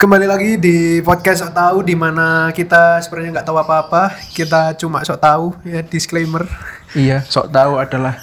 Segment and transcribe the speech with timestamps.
[0.00, 5.04] Kembali lagi di podcast sok tahu di mana kita sebenarnya nggak tahu apa-apa, kita cuma
[5.04, 6.48] sok tahu ya disclaimer.
[6.96, 8.16] Iya, sok tahu adalah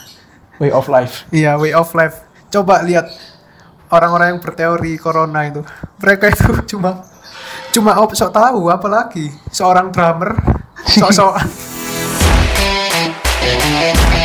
[0.57, 1.29] way of life.
[1.29, 2.25] Iya, way of life.
[2.49, 3.05] Coba lihat
[3.93, 5.61] orang-orang yang berteori corona itu.
[6.01, 7.05] Mereka itu cuma
[7.69, 10.33] cuma op sok tahu apalagi seorang drummer
[10.81, 11.45] sok-sokan.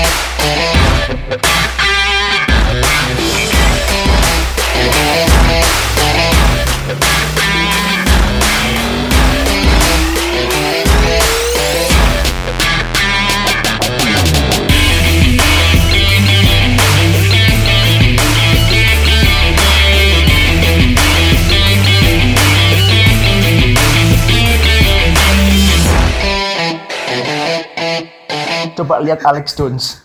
[28.82, 30.02] Coba lihat Alex Jones.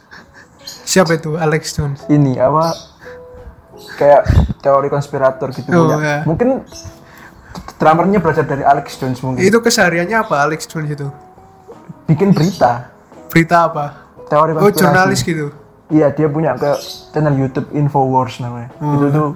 [0.85, 2.05] Siapa itu Alex Jones?
[2.05, 2.77] Ini apa?
[3.97, 4.29] Kayak
[4.61, 5.97] teori konspirator gitu Oh, punya.
[5.97, 6.17] ya.
[6.23, 6.61] Mungkin
[7.75, 9.41] drummernya belajar dari Alex Jones mungkin.
[9.41, 11.09] Itu kesehariannya apa Alex Jones itu?
[12.05, 12.93] Bikin berita,
[13.27, 13.85] Berita apa?
[14.27, 14.77] teori Oh, konspirasi.
[14.77, 15.47] jurnalis gitu.
[15.87, 16.67] Iya, dia punya ke
[17.09, 18.69] channel YouTube Infowars namanya.
[18.77, 18.93] Oh.
[18.93, 19.27] Itu tuh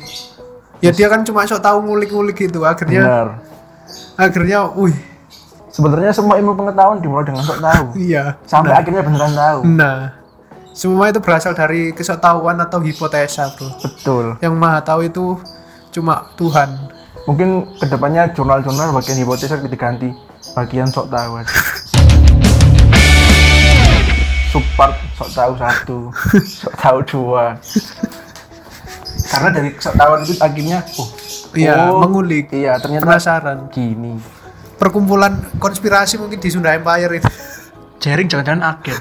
[0.82, 2.62] Ya dia kan cuma sok tahu ngulik-ngulik gitu.
[2.62, 3.28] Akhirnya benar.
[4.16, 4.98] akhirnya, wih,
[5.72, 7.86] Sebenarnya semua ilmu pengetahuan dimulai dengan sok tahu.
[8.12, 8.36] iya.
[8.44, 8.80] Sampai Nah.
[8.80, 9.60] akhirnya beneran tahu.
[9.66, 9.98] Nah,
[10.72, 13.72] semua itu berasal dari kesetahuan atau hipotesa, bro.
[13.80, 14.26] Betul.
[14.40, 15.26] Yang maha tahu itu
[15.90, 16.70] cuma Tuhan.
[17.24, 20.12] Mungkin ke depannya jurnal-jurnal bagian hipotesa diganti
[20.52, 21.56] bagian sok tahu aja.
[24.52, 25.98] Support sok tahu satu,
[26.60, 27.56] sok tahu dua.
[29.24, 31.08] Karena dari sok tahu itu akhirnya, oh,
[31.52, 33.58] Iya, oh, mengulik, Iya, ternyata penasaran.
[33.72, 34.20] gini.
[34.82, 37.30] Perkumpulan konspirasi mungkin di Sunda Empire itu.
[38.02, 38.98] Jaring jangan-jangan agen,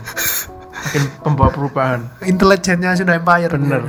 [0.76, 2.04] agen pembawa perubahan.
[2.20, 3.48] Intelijennya Sunda Empire.
[3.56, 3.88] Bener.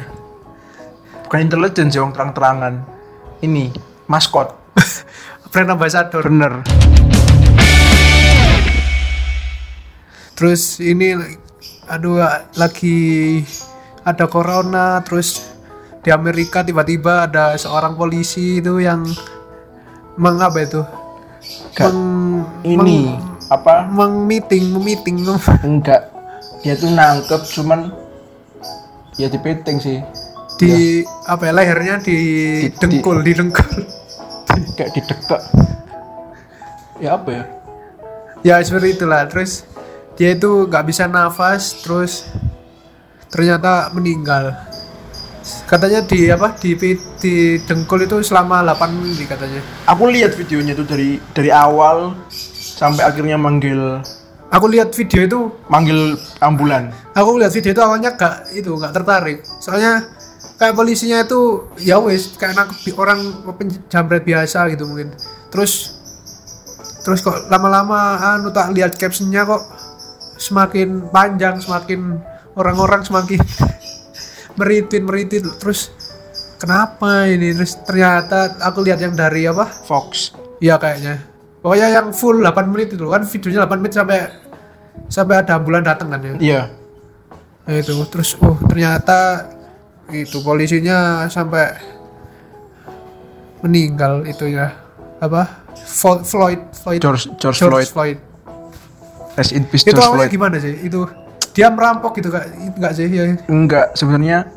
[1.27, 2.73] Bukan intelijen sih, orang terang-terangan.
[3.43, 3.75] Ini
[4.07, 4.55] maskot.
[5.51, 6.23] Brand ambassador.
[6.23, 6.63] Bener.
[10.39, 11.11] Terus ini
[11.91, 12.23] aduh
[12.55, 13.43] lagi
[14.07, 15.43] ada corona terus
[15.99, 19.03] di Amerika tiba-tiba ada seorang polisi itu yang
[20.15, 21.00] mengapa itu?
[21.73, 21.89] Gak.
[21.89, 22.97] Meng, Ini
[23.47, 23.87] apa?
[23.87, 25.25] meng meeting, meeting.
[25.61, 26.07] enggak
[26.61, 27.89] dia tuh nangkep cuman
[29.17, 29.97] ya di peting sih
[30.55, 32.17] di apa ya lehernya di,
[32.63, 33.65] Di- dengkul di dengkul
[34.77, 35.41] kayak didekek
[37.01, 37.43] ya apa ya
[38.41, 39.65] ya seperti itulah terus
[40.13, 42.29] dia itu nggak bisa nafas terus
[43.33, 44.53] ternyata meninggal
[45.65, 46.77] katanya di apa di
[47.17, 49.61] di dengkul itu selama 8 menit katanya.
[49.89, 52.13] Aku lihat videonya tuh dari dari awal
[52.81, 54.01] sampai akhirnya manggil.
[54.51, 55.39] Aku lihat video itu
[55.71, 56.91] manggil ambulan.
[57.15, 59.39] Aku lihat video itu awalnya gak itu nggak tertarik.
[59.63, 60.05] Soalnya
[60.59, 63.19] kayak polisinya itu ya wes kayak nangkep orang
[63.55, 65.15] penjamret biasa gitu mungkin.
[65.49, 65.97] Terus
[67.01, 69.63] terus kok lama-lama anu tak lihat captionnya kok
[70.37, 72.21] semakin panjang semakin
[72.53, 73.41] orang-orang semakin
[74.55, 75.91] meritin meritin terus
[76.55, 81.17] kenapa ini terus ternyata aku lihat yang dari apa Fox Iya kayaknya.
[81.57, 84.17] Pokoknya yang full 8 menit itu kan videonya 8 menit sampai
[85.07, 86.33] sampai ada ambulan datang kan ya.
[86.37, 86.61] iya
[87.61, 89.45] Nah, itu terus oh ternyata
[90.09, 91.77] itu polisinya sampai
[93.61, 94.73] meninggal itu ya.
[95.17, 95.61] Apa?
[95.77, 98.17] Fo- Floyd Floyd George George, George Floyd Floyd.
[99.33, 100.73] rest in peace Itu George awalnya Floyd gimana sih?
[100.81, 101.05] Itu
[101.51, 102.47] dia merampok gitu kak?
[102.53, 103.23] Enggak sih ya.
[103.45, 104.47] enggak sebenarnya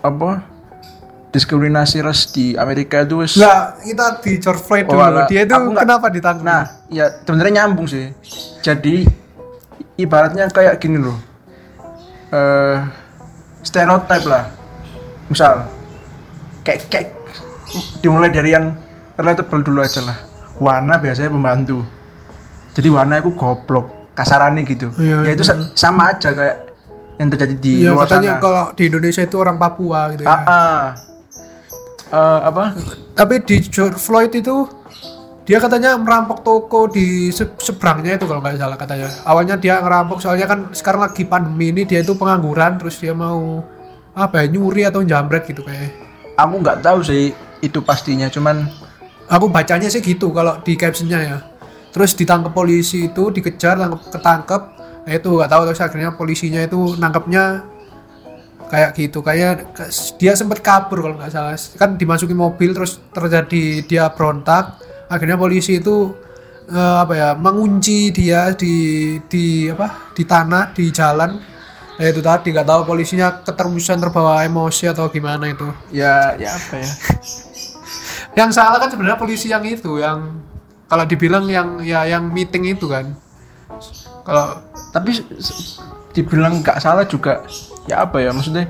[0.00, 0.42] apa
[1.28, 5.02] diskriminasi ras di Amerika itu wis Enggak, kita di George Floyd Oh, dulu.
[5.02, 5.26] alah.
[5.26, 6.44] dia itu Aku nggak- kenapa ditangkap?
[6.44, 8.14] Nah, ya sebenarnya nyambung sih.
[8.60, 9.02] Jadi
[9.96, 11.18] ibaratnya kayak gini loh.
[12.30, 12.78] Eh
[13.60, 14.46] stereotip lah.
[15.26, 15.66] Misal
[16.62, 17.08] kayak kayak
[17.98, 18.78] dimulai dari yang
[19.14, 20.18] relatable dulu aja lah.
[20.56, 21.82] Warna biasanya pembantu.
[22.70, 24.88] Jadi warna itu goblok, kasarannya gitu.
[24.96, 26.56] Iya, ya itu sa- sama aja kayak
[27.14, 28.42] yang terjadi di Iya luar katanya sana.
[28.42, 30.30] kalau di Indonesia itu orang Papua gitu ya.
[30.30, 30.78] Ah, ah.
[32.04, 32.64] Eh, apa?
[33.12, 34.66] Tapi di George Floyd itu
[35.44, 39.10] dia katanya merampok toko di se- seberangnya itu kalau nggak salah katanya.
[39.22, 43.60] Awalnya dia ngerampok soalnya kan sekarang lagi pandemi ini dia itu pengangguran terus dia mau
[44.14, 45.90] apa ya nyuri atau jambret gitu kayak.
[46.34, 47.30] Aku nggak tahu sih
[47.60, 48.66] itu pastinya, cuman
[49.24, 51.36] Aku bacanya sih gitu kalau di captionnya ya.
[51.94, 54.62] Terus ditangkap polisi itu dikejar tangkep ketangkep.
[55.06, 57.62] Nah itu nggak tahu terus akhirnya polisinya itu nangkepnya
[58.66, 59.22] kayak gitu.
[59.22, 59.78] Kayak
[60.18, 61.54] dia sempat kabur kalau nggak salah.
[61.78, 64.82] Kan dimasuki mobil terus terjadi dia berontak.
[65.06, 66.10] Akhirnya polisi itu
[66.66, 68.74] eh, apa ya mengunci dia di
[69.30, 71.38] di apa di tanah di jalan.
[71.94, 75.70] Ya itu tadi nggak tahu polisinya keterusan terbawa emosi atau gimana itu.
[75.94, 76.90] Ya ya apa ya?
[78.42, 80.42] Yang salah kan sebenarnya polisi yang itu yang
[80.88, 83.16] kalau dibilang yang ya yang meeting itu kan?
[84.24, 84.60] Kalau
[84.92, 85.16] tapi
[86.14, 87.44] dibilang nggak salah juga
[87.88, 88.68] ya apa ya maksudnya?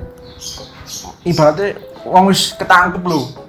[1.24, 3.44] Ibaratnya uang wis ketangkep lo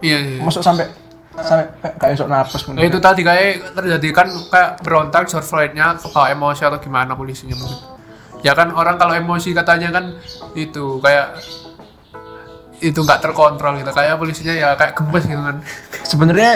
[0.00, 0.38] iya, iya.
[0.40, 0.88] masuk sampai
[1.32, 1.64] sampai
[1.96, 6.62] kayak esok napas Nah, itu tadi kayak terjadi kan kayak berontak short flight-nya kebawa emosi
[6.68, 7.80] atau gimana polisinya mungkin.
[8.44, 10.04] Ya kan orang kalau emosi katanya kan
[10.52, 11.40] itu kayak
[12.84, 13.88] itu nggak terkontrol gitu.
[13.96, 15.56] Kayak polisinya ya kayak gemes gitu kan.
[16.04, 16.52] Sebenarnya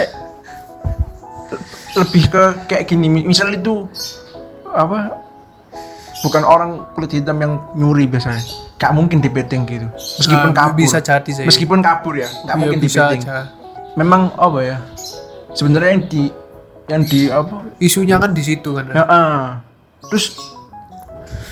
[1.95, 3.87] lebih ke kayak gini mi- misal itu
[4.67, 5.15] apa
[6.21, 8.41] bukan orang kulit hitam yang nyuri biasanya.
[8.77, 9.87] Gak mungkin di betting gitu.
[10.21, 10.77] Meskipun Nah, kabur.
[10.77, 11.45] bisa jadi sih.
[11.45, 13.49] meskipun kabur ya gak Iya, mungkin di bisa betting aja.
[13.93, 14.77] memang apa ya
[15.51, 16.23] sebenarnya yang di
[16.87, 17.55] yang di apa?
[17.77, 18.85] Isunya kan di situ kan.
[18.93, 19.59] Ya, ah.
[20.07, 20.37] terus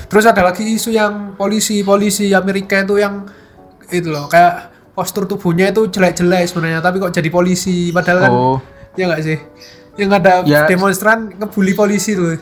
[0.05, 3.25] terus ada lagi isu yang polisi polisi Amerika itu yang
[3.89, 7.89] itu loh kayak postur tubuhnya itu jelek-jelek sebenarnya tapi kok jadi polisi?
[7.89, 8.57] Padahal kan oh.
[8.95, 9.37] ya nggak sih
[9.95, 10.65] yang ada Ya.
[10.65, 12.35] demonstran ngebully polisi tuh.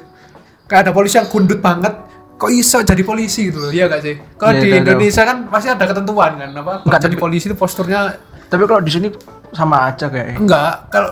[0.66, 1.94] Kayak ada polisi yang gundut banget
[2.34, 3.48] kok iso jadi polisi?
[3.48, 3.72] gitu loh.
[3.72, 4.16] Ya nggak sih?
[4.36, 4.80] Kalau Iya, di tahu.
[4.84, 6.74] Indonesia kan pasti ada ketentuan kan apa?
[6.82, 9.08] Kalau jadi polisi itu posturnya tapi kalau di sini
[9.52, 10.38] sama aja kayak.
[10.38, 11.10] Enggak kalau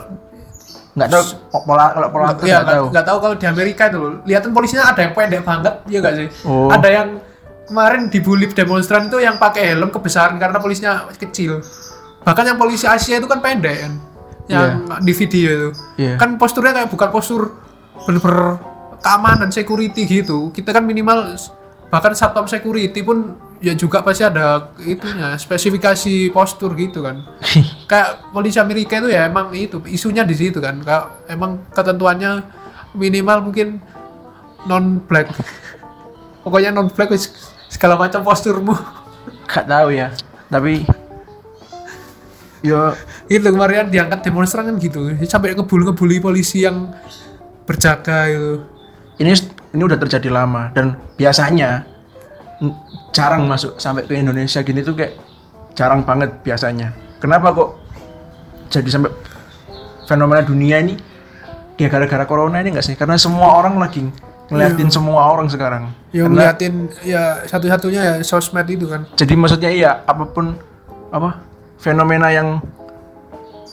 [0.92, 1.24] nggak tahu
[1.64, 2.86] pola kalau pola ya nggak tahu.
[2.92, 6.28] nggak tahu kalau di Amerika itu lihatin polisinya ada yang pendek banget ya nggak sih?
[6.44, 6.68] Oh.
[6.68, 7.08] ada yang
[7.64, 11.64] kemarin dibully demonstran itu yang pakai helm kebesaran karena polisinya kecil.
[12.22, 13.94] Bahkan yang polisi Asia itu kan pendek kan
[14.52, 15.70] yang di video itu.
[15.96, 16.16] Iya.
[16.20, 17.42] kan posturnya kayak bukan postur
[18.04, 18.60] bener-bener
[19.02, 20.52] keamanan security gitu.
[20.52, 21.36] Kita kan minimal
[21.92, 27.28] bahkan satpam security pun ya juga pasti ada itunya spesifikasi postur gitu kan.
[27.90, 30.80] Kayak polisi Amerika itu ya emang itu isunya di situ kan.
[30.82, 32.42] Kayak emang ketentuannya
[32.96, 33.84] minimal mungkin
[34.66, 35.36] non black.
[36.46, 37.12] Pokoknya non black
[37.68, 38.74] segala macam posturmu.
[39.46, 40.10] Nggak tahu ya.
[40.48, 41.01] Tapi
[42.62, 42.94] yo
[43.26, 46.94] itu kemarin diangkat demonstran kan gitu sampai ngebul ngebully polisi yang
[47.66, 48.62] berjaga itu
[49.18, 49.34] ini
[49.74, 51.86] ini udah terjadi lama dan biasanya
[53.12, 55.18] jarang masuk sampai ke Indonesia gini tuh kayak
[55.74, 56.94] jarang banget biasanya.
[57.18, 57.70] Kenapa kok
[58.70, 59.12] jadi sampai
[60.06, 60.96] fenomena dunia ini
[61.80, 62.96] ya gara-gara corona ini enggak sih?
[62.98, 64.06] Karena semua orang lagi
[64.52, 65.90] ngeliatin semua orang sekarang.
[66.12, 66.74] Karena- ngeliatin
[67.08, 70.60] ya satu-satunya ya sosmed itu kan jadi maksudnya iya apa pun
[71.12, 71.40] apa
[71.82, 72.62] fenomena yang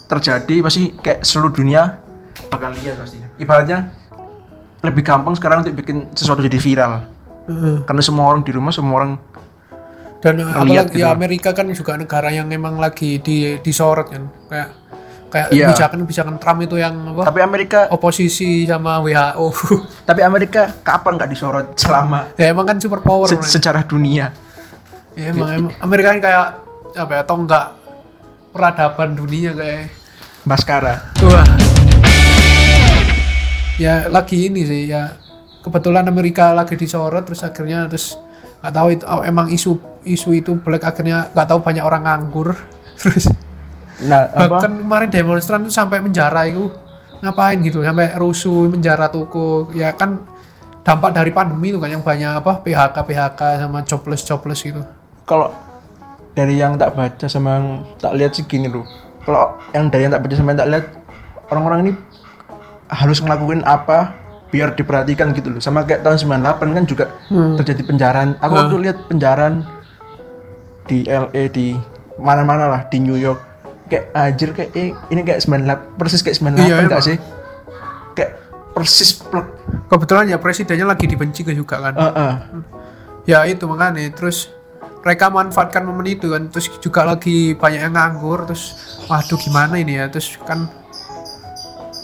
[0.09, 2.01] terjadi pasti kayak seluruh dunia
[2.49, 3.29] bakal lihat pastinya.
[3.37, 3.93] Ibaratnya
[4.81, 6.95] lebih gampang sekarang untuk bikin sesuatu jadi viral.
[7.89, 9.17] karena semua orang di rumah semua orang
[10.21, 11.01] dan apalagi gitu.
[11.01, 14.69] ya Amerika kan juga negara yang emang lagi di disorot kan kayak
[15.33, 15.73] kayak Iya.
[15.73, 19.49] kebijakan kebijakan Trump itu yang apa tapi Amerika oposisi sama WHO
[20.13, 24.29] tapi Amerika kapan nggak disorot selama ya emang kan super power se- sejarah dunia
[25.17, 26.47] ya, emang, emang Amerika kan kayak
[27.01, 27.65] apa ya tonggak
[28.53, 29.93] peradaban dunia kayak
[30.49, 31.45] Baskara wah.
[33.79, 35.15] Ya lagi ini sih ya.
[35.63, 38.17] Kebetulan Amerika lagi disorot terus akhirnya terus
[38.59, 42.57] nggak tahu itu oh, emang isu isu itu black akhirnya nggak tahu banyak orang nganggur.
[42.99, 43.31] Terus
[44.03, 44.59] nah apa?
[44.59, 46.73] bahkan kemarin demonstran tuh sampai menjara itu.
[47.19, 50.23] Ngapain gitu sampai rusuh menjara toko ya kan
[50.87, 54.83] dampak dari pandemi itu kan yang banyak apa PHK PHK sama jobless jobless gitu.
[55.27, 55.51] Kalau
[56.35, 57.67] dari yang tak baca sama yang
[58.01, 58.85] tak lihat sih gini loh
[59.25, 60.87] kalau yang dari yang tak baca sama yang tak lihat
[61.49, 61.93] orang-orang ini
[62.89, 64.17] harus ngelakuin apa
[64.49, 67.05] biar diperhatikan gitu loh sama kayak tahun 98 kan juga
[67.61, 69.69] terjadi penjaraan aku waktu lihat penjaraan
[70.89, 71.77] di LA di
[72.19, 73.39] mana-mana lah di New York.
[73.89, 77.09] Kayak anjir kayak eh, ini kayak 98 persis kayak 98 Iya, enggak emang.
[77.09, 77.17] sih?
[78.13, 78.33] Kayak
[78.77, 79.47] persis plek.
[79.89, 81.93] Kebetulan ya presidennya lagi dibenci juga kan?
[81.97, 82.35] Eh, eh.
[83.25, 84.05] ya itu makanya.
[84.13, 84.53] Terus
[85.09, 86.53] mereka manfaatkan momen itu kan.
[86.53, 88.77] Terus juga lagi banyak yang nganggur terus
[89.09, 90.13] waduh gimana ini ya?
[90.13, 90.69] Terus kan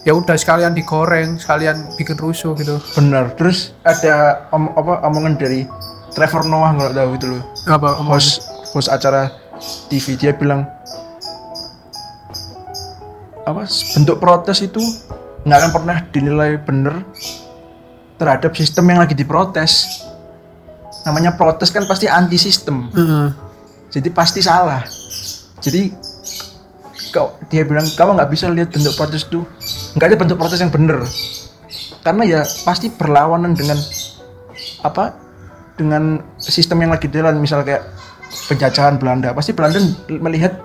[0.08, 2.80] ya udah sekalian digoreng sekalian bikin rusuh gitu.
[2.96, 5.68] Bener terus ada om, apa omongan dari
[6.16, 7.42] Trevor Noah nggak tahu itu loh.
[7.68, 8.40] Apa host
[8.73, 9.28] host acara
[9.92, 10.64] TV dia bilang
[13.44, 14.80] apa bentuk protes itu
[15.44, 17.04] nggak akan pernah dinilai bener
[18.16, 20.03] terhadap sistem yang lagi diprotes
[21.04, 22.88] namanya protes kan pasti anti sistem.
[22.92, 23.28] Heeh.
[23.92, 24.82] jadi pasti salah.
[25.62, 25.94] Jadi
[27.14, 29.46] kau dia bilang kamu nggak bisa lihat bentuk protes itu.
[29.94, 31.04] Nggak ada bentuk protes yang bener.
[32.02, 33.78] Karena ya pasti berlawanan dengan
[34.82, 35.14] apa
[35.78, 37.38] dengan sistem yang lagi jalan.
[37.38, 37.87] Misal kayak
[38.50, 39.30] penjajahan Belanda.
[39.30, 39.78] Pasti Belanda
[40.11, 40.58] melihat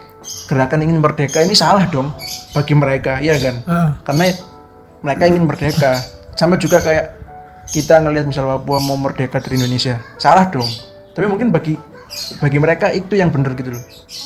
[0.50, 2.12] gerakan ingin merdeka ini salah dong
[2.52, 3.56] bagi mereka ya kan?
[3.70, 3.90] Ah.
[4.04, 4.34] karena
[5.06, 5.92] mereka ingin merdeka.
[6.34, 7.19] Sama juga kayak
[7.70, 10.68] kita ngelihat misal Papua mau merdeka dari Indonesia salah dong.
[11.14, 11.78] Tapi mungkin bagi
[12.42, 13.84] bagi mereka itu yang benar gitu loh.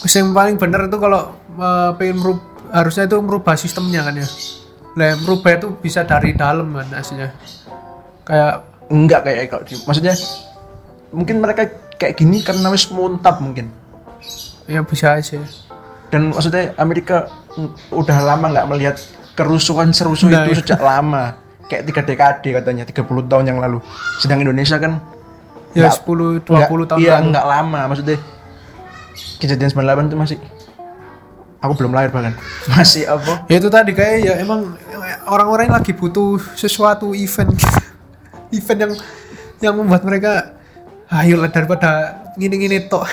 [0.07, 2.39] Yang paling bener itu kalau eh, pengen merub
[2.71, 4.27] harusnya itu merubah sistemnya kan ya?
[4.95, 7.29] Lah merubah itu bisa dari dalam kan aslinya.
[8.23, 8.53] Kayak
[8.87, 10.13] enggak kayak kalau maksudnya
[11.11, 11.67] mungkin mereka
[11.99, 13.67] kayak gini karena wis muntap mungkin.
[14.63, 15.43] Ya bisa aja.
[16.07, 17.27] Dan maksudnya Amerika
[17.59, 18.95] mm, udah lama nggak melihat
[19.33, 20.59] kerusuhan serusuh Nah, itu iya.
[20.61, 23.79] sejak lama kayak tiga dekade katanya 30 tahun yang lalu.
[24.17, 24.99] Sedang Indonesia kan
[25.73, 28.17] ya nggak- 10 20 nggak- tahun iya nggak lama maksudnya.
[29.37, 30.37] Kejadian 98 itu masih
[31.59, 32.35] aku belum lahir bahkan.
[32.71, 33.47] Masih apa?
[33.47, 34.75] Ya itu tadi kayak ya emang
[35.25, 37.51] orang-orang yang lagi butuh sesuatu event.
[38.53, 38.93] Event yang
[39.63, 40.53] yang membuat mereka
[41.09, 41.89] ayo lah daripada
[42.35, 43.07] gini-gini tok.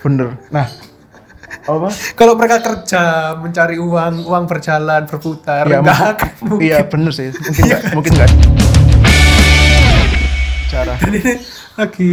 [0.00, 0.38] Bener.
[0.48, 0.70] Nah
[1.62, 1.88] apa?
[2.12, 3.02] Kalau mereka kerja
[3.34, 6.64] mencari uang uang berjalan berputar enggak mu- akan mungkin.
[6.64, 7.30] iya bener sih.
[7.36, 8.30] Mungkin nggak mungkin nggak
[10.66, 11.34] cara Dan ini
[11.74, 12.10] lagi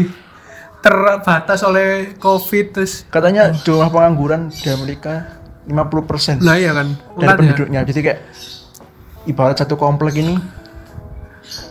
[0.79, 7.37] terbatas oleh covid terus katanya jumlah pengangguran di Amerika 50% lah iya kan dari Makanya.
[7.39, 7.79] penduduknya.
[7.83, 8.19] Jadi kayak
[9.25, 10.35] ibarat satu komplek ini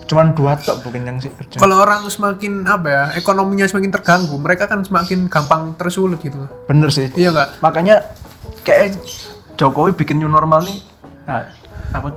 [0.06, 1.56] cuman dua tok mungkin yang sih kerja.
[1.58, 6.44] Kalau orang semakin apa ya ekonominya semakin terganggu mereka kan semakin gampang tersulut gitu.
[6.68, 7.08] Bener sih.
[7.16, 8.04] Iya enggak makanya
[8.62, 9.00] kayak
[9.56, 10.78] Jokowi bikin new normal nih.
[11.28, 11.48] Nah,
[11.92, 12.08] apa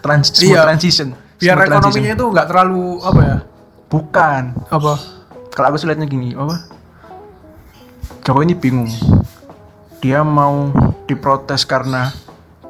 [0.00, 0.64] trans Iya.
[0.64, 1.12] transition.
[1.40, 3.36] Biar Smooth ekonominya itu nggak terlalu apa ya?
[3.40, 3.88] Transition.
[3.90, 4.42] bukan.
[4.70, 4.92] Apa?
[5.50, 6.62] Kalau aku sih liatnya gini apa?
[8.22, 8.90] Jokowi ini bingung.
[9.98, 10.70] Dia mau
[11.04, 12.14] diprotes karena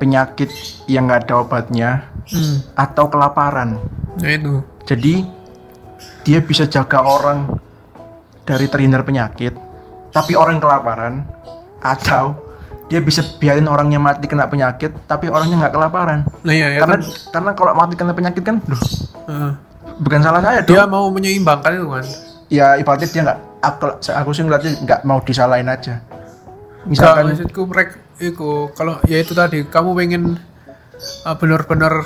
[0.00, 0.48] penyakit
[0.88, 2.72] yang nggak ada obatnya hmm.
[2.72, 3.76] atau kelaparan.
[4.16, 4.64] Ya itu.
[4.88, 5.28] Jadi
[6.24, 7.52] dia bisa jaga orang
[8.48, 9.52] dari terhindar penyakit
[10.10, 11.22] tapi orang kelaparan
[11.78, 12.34] atau
[12.90, 16.26] dia bisa biarin orangnya mati kena penyakit tapi orangnya nggak kelaparan.
[16.42, 17.02] Nah iya ya karena kan.
[17.30, 18.82] karena kalau mati kena penyakit kan loh,
[19.30, 19.52] Heeh.
[20.02, 20.74] bukan salah saya dong.
[20.74, 22.06] dia mau menyeimbangkan itu kan?
[22.50, 26.02] Ya ibaratnya dia nggak aku, aku sih ngeliatnya nggak mau disalahin aja.
[26.82, 30.22] Misalkan misalkan maksudku mereka itu kalau ya itu tadi kamu pengen
[31.24, 32.04] uh, benar-benar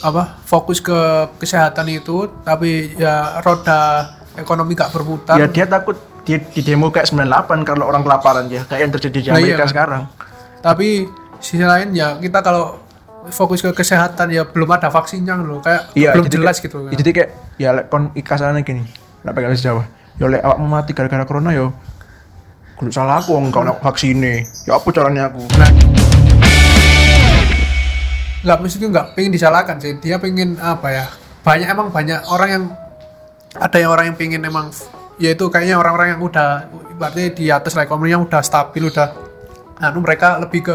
[0.00, 0.96] apa fokus ke
[1.36, 7.08] kesehatan itu tapi ya roda ekonomi gak berputar ya dia takut di, di demo kayak
[7.08, 7.26] 98
[7.64, 9.68] kalau orang kelaparan ya kayak yang terjadi di Nah, iya Amerika kan.
[9.68, 10.02] sekarang
[10.60, 10.88] tapi
[11.38, 12.76] sisi lain ya kita kalau
[13.28, 16.76] fokus ke kesehatan ya belum ada vaksinnya loh kayak Iya, belum jadi jelas kayak- gitu
[16.82, 16.92] kan.
[16.94, 18.82] Jadi kayak ya lek kon ikasannya gini.
[19.20, 19.84] Nek pengen Jawa.
[20.16, 21.76] Ya lek awakmu mati gara-gara corona yo.
[22.88, 24.48] Salah aku wong kau vaksine.
[24.64, 25.44] Ya apa caranya aku?
[25.60, 25.68] Nah,
[28.40, 30.00] nggak mesti nggak pengen disalahkan sih.
[30.00, 31.04] Dia pengen apa ya?
[31.44, 32.64] Banyak emang banyak orang yang
[33.60, 34.72] ada yang orang yang pengen emang
[35.20, 39.12] yaitu kayaknya orang-orang yang udah berarti di atas lah ekonominya udah stabil udah
[39.84, 40.74] anu mereka lebih ke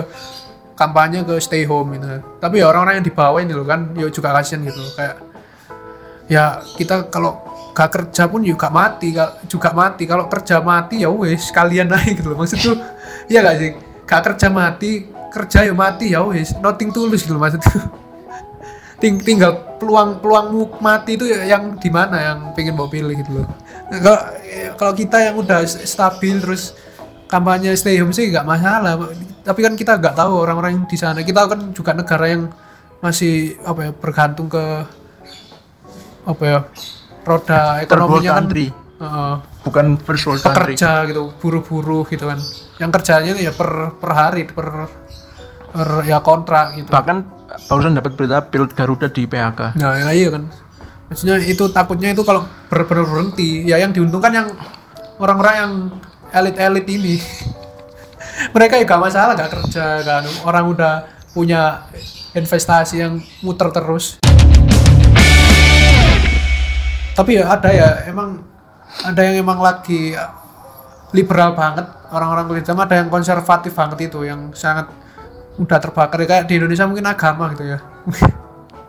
[0.77, 2.21] kampanye ke stay home gitu.
[2.37, 4.77] Tapi ya orang-orang yang di bawah ini loh kan ya juga kasihan gitu.
[4.93, 5.25] Kayak
[6.29, 7.41] ya kita kalau
[7.75, 9.11] gak kerja pun juga mati
[9.51, 10.07] juga mati.
[10.07, 12.39] Kalau kerja mati ya wes kalian naik gitu loh.
[12.39, 12.71] Maksudku
[13.31, 13.71] iya gak sih?
[14.07, 17.77] Gak kerja mati kerja ya mati ya wes nothing tulus gitu loh maksudku.
[19.03, 23.43] Ting- tinggal peluang peluangmu mati itu ya yang di mana yang pengen mau pilih gitu
[23.43, 23.47] loh.
[23.91, 24.21] Kalau
[24.79, 26.71] kalau kita yang udah stabil terus
[27.27, 28.95] kampanye stay home sih nggak masalah.
[29.43, 31.19] Tapi kan kita nggak tahu orang-orang yang di sana.
[31.27, 32.47] Kita kan juga negara yang
[33.03, 34.63] masih apa ya bergantung ke
[36.25, 36.59] apa ya
[37.25, 38.65] roda ekonominya kan country.
[38.97, 40.73] uh, Bukan first world country.
[40.73, 42.37] pekerja gitu buruh-buruh gitu kan
[42.77, 44.87] yang kerjanya ya per per hari per,
[45.67, 47.17] per ya kontrak gitu Bahkan
[47.65, 49.73] barusan dapat berita pilot Garuda di PHK.
[49.75, 50.45] nah ya iya kan
[51.05, 54.47] maksudnya itu takutnya itu kalau ber ber- berhenti ya yang diuntungkan yang
[55.17, 55.71] orang-orang yang
[56.31, 57.15] elit-elit ini
[58.55, 60.93] mereka ya gak masalah gak kerja kan orang udah
[61.31, 61.85] punya
[62.31, 64.17] investasi yang muter terus
[67.15, 68.43] tapi ya ada ya emang
[69.01, 70.13] ada yang emang lagi
[71.11, 74.91] liberal banget orang-orang kulit hitam ada yang konservatif banget itu yang sangat
[75.55, 77.79] udah terbakar ya kayak di Indonesia mungkin agama gitu ya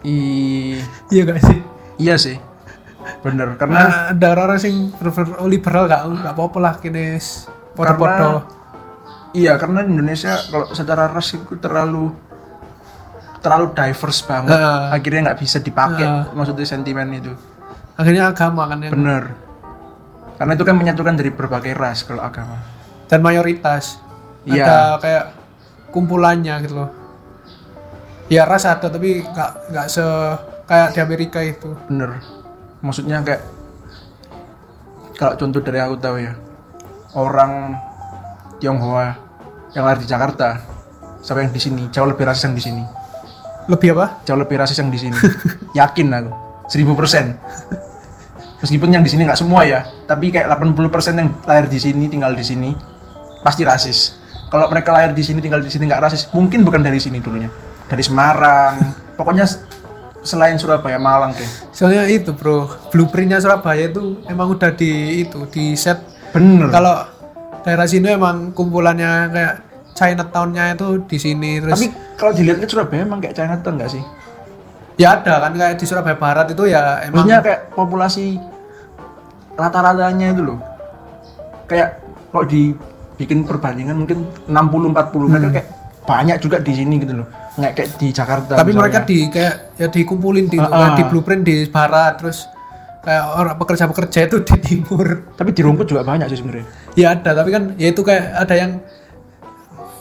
[0.02, 0.16] I
[1.14, 1.58] iya gak sih
[1.96, 2.36] iya sih.
[3.22, 4.90] Bener karena Nah, ada orang-orang sing
[5.46, 8.42] liberal gak gak apa-apa lah kini s- podo-podo
[9.30, 12.10] iya karena Indonesia kalau secara ras itu terlalu
[13.38, 14.58] terlalu diverse banget.
[14.58, 14.82] Heeh.
[14.90, 16.34] Akhirnya nggak bisa dipakai Heeh.
[16.34, 17.30] maksudnya sentimen itu.
[17.96, 19.24] Akhirnya agama kan yang Bener.
[20.36, 22.60] Karena itu kan menyatukan dari berbagai ras kalau agama.
[23.06, 24.02] dan mayoritas.
[24.46, 24.62] Iya.
[24.66, 25.24] ada kayak
[25.94, 26.90] kumpulannya gitu loh.
[28.26, 30.04] Ya ras ada tapi nggak nggak se
[30.66, 31.70] kayak di Amerika itu.
[31.86, 32.18] Bener.
[32.82, 33.42] Maksudnya kayak
[35.16, 36.34] kalau contoh dari aku tahu ya
[37.16, 37.78] orang
[38.58, 39.14] Tionghoa
[39.72, 40.60] yang lahir di Jakarta
[41.22, 41.82] sama yang di sini?
[41.94, 42.82] Jauh lebih rasis yang di sini.
[43.70, 44.20] Lebih apa?
[44.26, 45.16] Jauh lebih rasis yang di sini.
[45.78, 46.32] Yakin aku.
[46.66, 47.38] Seribu persen
[48.66, 52.10] meskipun yang di sini nggak semua ya tapi kayak 80 persen yang lahir di sini
[52.10, 52.74] tinggal di sini
[53.46, 54.18] pasti rasis.
[54.50, 57.46] Kalau mereka lahir di sini tinggal di sini nggak rasis mungkin bukan dari sini dulunya.
[57.86, 58.74] Dari Semarang
[59.14, 59.46] pokoknya
[60.26, 61.46] selain Surabaya Malang deh.
[61.70, 66.02] Soalnya itu bro blueprintnya Surabaya itu emang udah di itu di set.
[66.34, 66.66] Bener.
[66.74, 67.06] Kalau
[67.62, 69.54] daerah sini emang kumpulannya kayak
[69.96, 71.88] Chinatown-nya itu di sini terus tapi
[72.20, 74.02] kalau dilihat ke Surabaya emang kayak Chinatown nggak sih?
[74.96, 78.55] Ya ada kan kayak di Surabaya Barat itu ya emang maksudnya kayak populasi
[79.56, 80.58] rata-ratanya itu loh.
[81.66, 81.98] Kayak
[82.30, 85.68] kalau dibikin perbandingan mungkin 60 40 mereka kayak
[86.06, 87.26] banyak juga di sini gitu loh.
[87.56, 88.60] Nggak kayak di Jakarta Hmm.
[88.60, 88.80] tapi misalnya.
[88.84, 90.94] mereka di kayak ya dikumpulin di kayak ah.
[90.94, 92.46] di blueprint di barat terus
[93.02, 95.06] kayak orang pekerja-pekerja itu di timur.
[95.34, 96.66] Tapi di Rungkut juga banyak sih sebenarnya.
[96.94, 98.72] Ya ada tapi kan ya itu kayak ada yang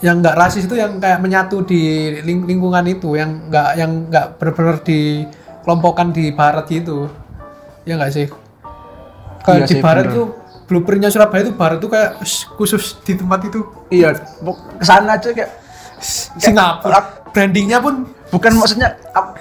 [0.03, 1.81] yang nggak rasis itu yang kayak menyatu di
[2.21, 7.07] ling- lingkungan itu yang nggak yang nggak benar-benar dikelompokkan di barat gitu.
[7.87, 8.27] Ya nggak sih
[9.45, 10.17] kalau Iya di barat bener.
[10.17, 10.25] tuh
[10.65, 12.17] blueprintnya Surabaya itu barat tuh kayak
[12.57, 13.61] khusus di tempat itu.
[13.87, 15.51] Iya ke sana aja kayak
[16.35, 16.99] Singapura.
[17.31, 19.35] brandingnya pun bukan maksudnya ap-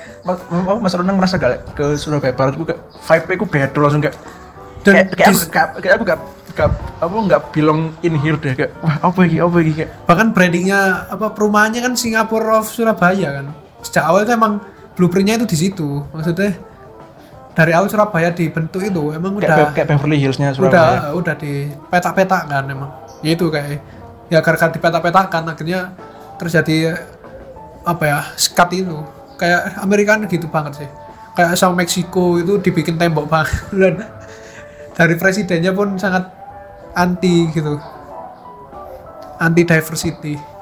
[0.82, 4.16] mas, Ronang merasa gak ke Surabaya Barat gue kayak vibe ku beda langsung kayak
[4.82, 6.20] Dan kayak kayak kayak, kayak aku gak
[6.54, 10.30] gak apa nggak belong in here deh kayak wah apa lagi apa lagi kayak bahkan
[10.30, 13.46] brandingnya apa perumahannya kan Singapore of Surabaya kan.
[13.80, 14.58] Sejak awal itu emang
[14.94, 16.54] blueprintnya itu di situ maksudnya
[17.54, 21.00] dari awal Surabaya dibentuk itu emang kayak, udah Be- kayak Beverly Hillsnya udah Surabaya.
[21.14, 21.52] udah di
[21.90, 22.90] petak-petak kan emang.
[23.22, 23.78] Ya itu kayak
[24.28, 25.80] ya gara-gara di petak-petakan akhirnya
[26.36, 26.98] terjadi
[27.86, 28.98] apa ya skat itu.
[29.38, 30.88] Kayak Amerika gitu banget sih.
[31.34, 33.54] Kayak sama Meksiko itu dibikin tembok banget.
[33.70, 33.94] Dan
[34.98, 36.26] dari presidennya pun sangat
[36.94, 37.78] anti gitu.
[39.38, 40.54] Anti diversity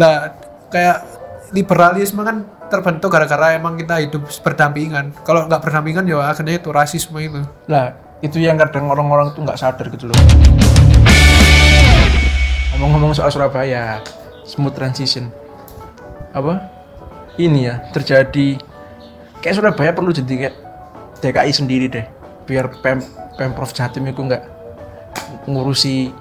[0.00, 0.32] lah
[0.72, 1.04] kayak
[1.52, 5.10] liberalisme kan terbentuk gara-gara emang kita hidup berdampingan.
[5.26, 7.42] Kalau nggak berdampingan ya akhirnya itu rasisme itu.
[7.66, 10.16] Lah itu yang kadang orang-orang tuh nggak sadar gitu loh.
[12.78, 14.00] Ngomong-ngomong soal Surabaya
[14.46, 15.28] smooth transition.
[16.30, 16.62] Apa?
[17.36, 18.56] Ini ya terjadi.
[19.42, 20.54] Kayak Surabaya perlu jadi kayak
[21.20, 22.06] DKI sendiri deh
[22.48, 23.02] biar pem
[23.36, 24.42] pemprov Jatim itu nggak
[25.50, 26.14] ngurusi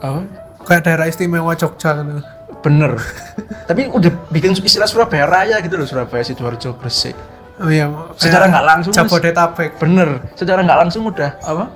[0.00, 0.24] apa?
[0.64, 2.22] Kayak daerah istimewa Jogja gitu.
[2.60, 2.96] Bener
[3.68, 7.16] tapi udah bikin istilah Surabaya Raya gitu loh Surabaya sidoarjo Gresik
[7.60, 8.88] Oh iya, Secara nggak langsung.
[8.88, 11.68] Jabodetabek bener secara nggak langsung udah apa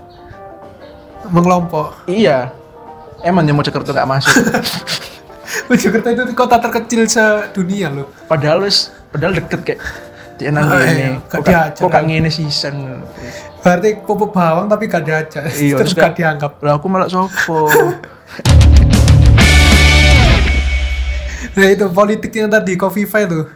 [1.28, 2.08] mengelompok.
[2.08, 2.52] Iya.
[3.20, 4.32] Emang dia Mojokerto nggak masuk.
[5.68, 8.08] Mojokerto itu kota terkecil sedunia loh.
[8.24, 9.80] padahal wis padahal deket kayak
[10.34, 11.20] di enam Ah, ini.
[11.44, 11.68] iya.
[11.70, 13.04] Kok gak ngene sisan.
[13.60, 15.52] Berarti pupuk bawang tapi gak diajak.
[15.52, 16.64] Iya, terus gak dianggap.
[16.64, 17.68] Lah aku malah sopo.
[21.54, 23.46] Nah itu politiknya tadi Kofifa itu.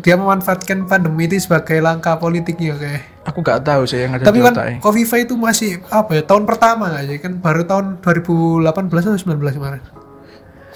[0.00, 3.02] Dia memanfaatkan pandemi itu sebagai langkah politiknya kayak.
[3.28, 4.80] aku gak tahu sih yang ada Tapi kan.
[4.80, 9.56] Kofifa itu masih apa ya tahun pertama nggak sih kan baru tahun 2018 atau 19
[9.60, 9.82] kemarin.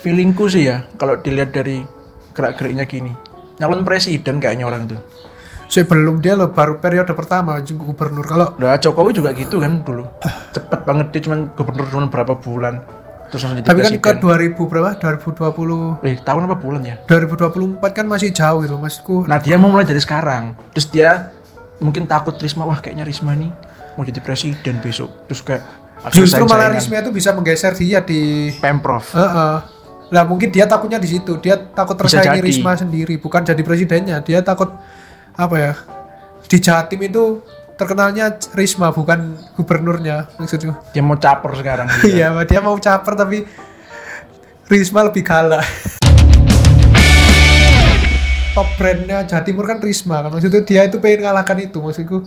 [0.04, 1.80] Feelingku sih ya kalau dilihat dari
[2.36, 3.12] gerak-geriknya gini.
[3.56, 5.00] Nyalon presiden kayaknya orang tuh.
[5.72, 8.28] Sebelum dia loh baru periode pertama jadi gubernur.
[8.28, 10.04] Kalau Lah Jokowi juga gitu kan dulu.
[10.52, 12.84] Cepet banget dia cuman gubernur cuma berapa bulan.
[13.32, 14.90] Terus langsung jadi tapi kan ke 2000 berapa?
[15.00, 17.00] 2020 Eh, tahun apa bulan ya?
[17.08, 19.24] 2024 kan masih jauh gitu maksudku.
[19.24, 20.52] Nah dia mau mulai dari sekarang.
[20.76, 21.32] Terus dia
[21.80, 23.48] mungkin takut Risma wah kayaknya Risma nih
[23.96, 25.24] mau jadi presiden besok.
[25.32, 25.64] Terus kayak
[26.12, 26.76] Justru malah.
[26.76, 29.06] Risma itu bisa menggeser dia di pemprov.
[29.16, 29.56] Heeh.
[30.12, 31.40] Lah mungkin dia takutnya di situ.
[31.40, 32.44] Dia takut tersaingi.
[32.44, 34.20] Risma sendiri, bukan jadi presidennya.
[34.20, 34.76] Dia takut
[35.32, 35.72] apa ya?
[36.44, 37.40] Di Jatim itu
[37.82, 40.70] terkenalnya Risma bukan gubernurnya maksudku.
[40.94, 41.90] Dia mau caper sekarang.
[42.06, 43.42] Iya, dia mau caper tapi
[44.70, 45.66] Risma lebih kalah.
[48.52, 52.20] Top brandnya Jawa Timur kan Risma kan maksudnya dia itu pengen ngalahkan itu maksudku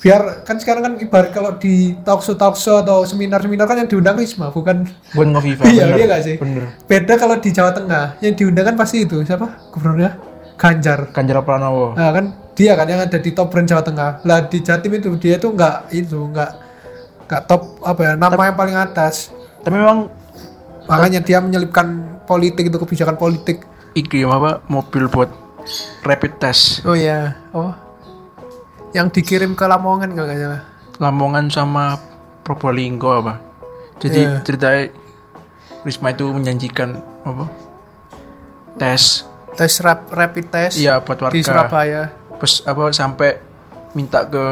[0.00, 4.16] biar kan sekarang kan ibarat kalau di talkshow talkshow atau seminar seminar kan yang diundang
[4.16, 5.68] Risma bukan Buat Ngoviva.
[5.68, 5.96] iya bener.
[6.00, 6.64] iya gak sih Bener.
[6.88, 10.16] beda kalau di Jawa Tengah yang diundang kan pasti itu siapa gubernurnya
[10.56, 11.12] Ganjar.
[11.12, 11.92] Ganjar Pranowo.
[11.94, 14.24] nah kan dia kan yang ada di top brand Jawa Tengah.
[14.24, 16.50] Lah di Jatim itu dia itu nggak itu nggak
[17.28, 19.28] nggak top apa ya nama yang paling atas.
[19.60, 20.08] Tapi memang
[20.88, 23.68] makanya dia menyelipkan politik itu kebijakan politik.
[23.92, 25.28] Iki apa mobil buat
[26.00, 26.80] rapid test.
[26.88, 27.36] Oh iya.
[27.52, 27.76] Oh.
[28.96, 30.62] Yang dikirim ke Lamongan kalau nggak salah.
[30.96, 32.00] Lamongan sama
[32.40, 33.42] Probolinggo apa.
[34.00, 34.40] Jadi Iya.
[34.40, 34.82] ceritanya
[35.84, 37.44] Risma itu menjanjikan apa?
[38.80, 39.24] Tes
[39.56, 41.34] tes rap, rapid test iya buat warga.
[41.34, 42.12] di Surabaya.
[42.36, 43.40] Terus apa sampai
[43.96, 44.44] minta ke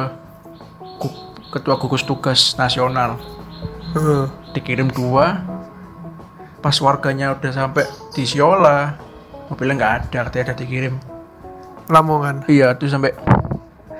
[1.52, 3.20] ketua gugus tugas nasional.
[3.94, 4.26] Heeh.
[4.54, 5.38] dikirim dua
[6.58, 8.98] pas warganya udah sampai di Siola
[9.46, 10.94] mobilnya nggak ada katanya ada dikirim.
[11.86, 12.48] Lamongan?
[12.48, 13.12] Iya tuh sampai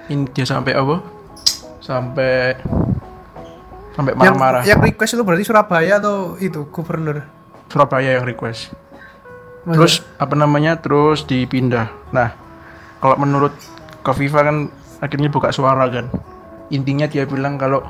[0.09, 1.05] ini dia sampai apa?
[1.79, 2.57] Sampai
[3.95, 4.63] sampai yang, marah-marah.
[4.67, 7.23] yang request itu berarti Surabaya atau itu gubernur?
[7.71, 8.75] Surabaya yang request
[9.65, 9.75] Masa?
[9.81, 11.89] terus apa namanya terus dipindah.
[12.13, 12.37] Nah
[13.01, 13.53] kalau menurut
[14.05, 14.69] Kofifa kan
[15.01, 16.13] akhirnya buka suara kan.
[16.69, 17.81] Intinya dia bilang kalau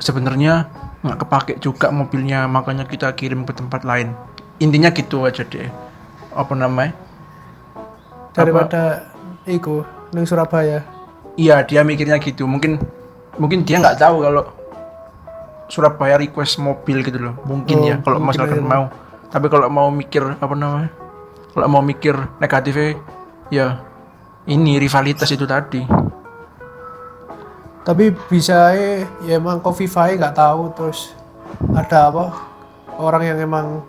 [0.00, 0.72] sebenarnya
[1.04, 4.16] nggak kepake juga mobilnya makanya kita kirim ke tempat lain.
[4.60, 5.68] Intinya gitu aja deh.
[6.32, 6.96] Apa namanya?
[8.32, 9.12] Daripada
[9.44, 9.84] iku
[10.16, 10.80] neng Surabaya.
[11.36, 12.48] Iya dia mikirnya gitu.
[12.48, 12.80] Mungkin
[13.36, 14.44] mungkin dia nggak tahu kalau
[15.68, 17.36] Surabaya request mobil gitu loh.
[17.44, 18.68] Mungkin Oh, ya kalau mungkin misalkan aja.
[18.68, 18.84] mau
[19.32, 20.92] tapi kalau mau mikir apa namanya
[21.56, 23.00] kalau mau mikir negatifnya
[23.48, 23.80] ya
[24.46, 25.82] ini rivalitas itu tadi.
[27.82, 28.76] Tapi bisa
[29.26, 31.16] ya emang Kofifai nggak tahu terus
[31.74, 32.24] ada apa
[33.00, 33.82] orang yang emang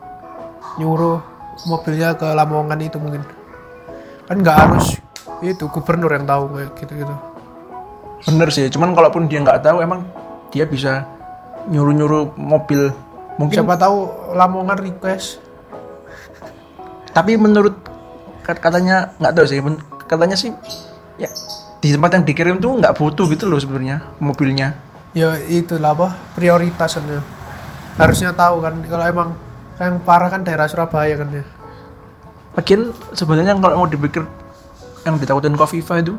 [0.81, 1.21] nyuruh
[1.69, 3.21] mobilnya ke Lamongan itu mungkin.
[4.25, 4.97] Kan nggak harus
[5.43, 7.15] itu gubernur yang tahu kayak gitu gitu
[8.23, 10.07] bener sih cuman kalaupun dia nggak tahu emang
[10.55, 11.03] dia bisa
[11.67, 12.95] nyuruh nyuruh mobil
[13.37, 13.97] mungkin siapa tahu
[14.33, 15.41] Lamongan request.
[17.13, 17.77] Tapi menurut
[18.41, 19.59] kat- katanya nggak tahu sih
[20.05, 20.51] katanya sih
[21.15, 21.29] ya
[21.79, 24.73] di tempat yang dikirim tuh nggak butuh gitu loh sebenarnya mobilnya.
[25.13, 27.21] Ya itulah apa prioritasannya
[28.01, 29.29] harusnya tahu kan kalau emang
[29.77, 31.45] yang parah kan daerah Surabaya kan ya.
[32.53, 34.25] Lagian sebenarnya kalau mau dipikir
[35.05, 36.17] yang ditakutin Kofifa itu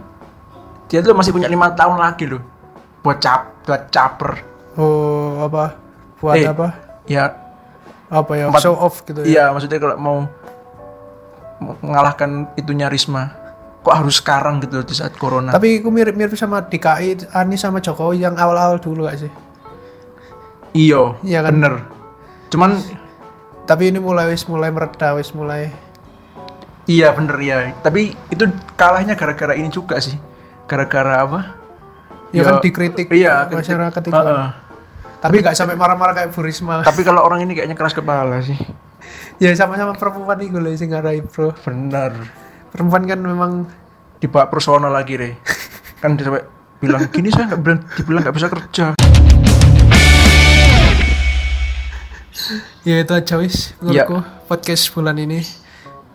[0.87, 2.42] dia tuh masih punya lima tahun lagi loh
[3.03, 4.42] buat cap buat caper.
[4.79, 5.74] Oh apa?
[6.22, 6.66] Buat Eh, apa
[7.04, 7.36] ya
[8.08, 9.26] apa ya empat- show off gitu ya?
[9.26, 10.16] Iya maksudnya kalau mau
[11.80, 13.32] mengalahkan itunya Risma
[13.84, 15.52] kok harus sekarang gitu di saat corona?
[15.52, 19.32] Tapi itu mirip-mirip sama DKI Anies sama Jokowi yang awal-awal dulu gak sih?
[20.72, 21.52] Iyo Iya kan?
[21.52, 21.74] bener.
[22.48, 22.80] Cuman
[23.68, 25.72] tapi ini mulai wis mulai mereda wis mulai
[26.84, 28.44] iya bener ya tapi itu
[28.76, 30.16] kalahnya gara-gara ini juga sih.
[30.64, 31.40] Gara-gara apa?
[32.32, 34.12] Ya kan dikritik iya masyarakat itu.
[34.12, 34.48] Heeh.
[35.24, 36.84] Tapi nggak sampai marah-marah kayak Bu Risma.
[36.84, 38.60] Tapi kalau orang ini kayaknya keras kepala sih.
[39.40, 41.56] Ya sama-sama perempuan itu loh sing ngarai bro.
[41.64, 42.12] Bener.
[42.68, 43.52] Perempuan kan memang
[44.20, 45.32] dibawa personal lagi deh
[46.00, 46.44] kan dia sampai
[46.76, 48.87] bilang gini saya nggak bilang dibilang nggak bisa kerja.
[52.84, 54.04] Ya itu aja wis Iya.
[54.04, 55.40] menurutku podcast bulan ini.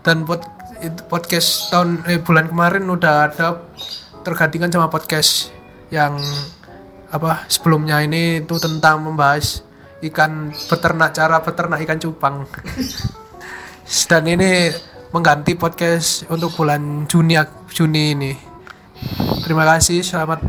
[0.06, 0.46] Dan pod,
[0.86, 3.66] itu podcast tahun eh, bulan kemarin udah ada
[4.22, 5.50] tergantikan sama podcast
[5.90, 6.22] yang
[7.10, 9.66] apa sebelumnya ini itu tentang membahas
[10.06, 12.46] ikan beternak cara beternak ikan cupang.
[14.10, 14.70] Dan ini
[15.10, 17.34] mengganti podcast untuk bulan Juni
[17.74, 18.32] Juni ini.
[19.42, 20.46] Terima kasih selamat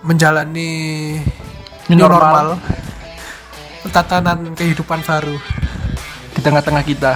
[0.00, 0.70] menjalani
[1.92, 2.56] new normal.
[2.56, 3.88] normal.
[3.92, 5.36] Tatanan kehidupan baru
[6.36, 7.12] di tengah-tengah kita